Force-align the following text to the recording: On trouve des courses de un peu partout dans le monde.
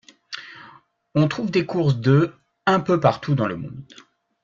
On 1.13 1.27
trouve 1.27 1.51
des 1.51 1.67
courses 1.67 1.97
de 1.99 2.33
un 2.65 2.79
peu 2.79 2.99
partout 2.99 3.35
dans 3.35 3.47
le 3.47 3.55
monde. 3.55 3.85